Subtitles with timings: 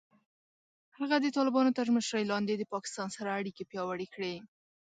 [0.97, 4.35] هغه د طالبانو تر مشرۍ لاندې د پاکستان سره اړیکې پیاوړې کړې.